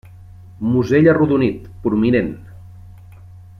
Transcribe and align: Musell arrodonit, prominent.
Musell 0.69 1.09
arrodonit, 1.11 1.69
prominent. 1.85 2.35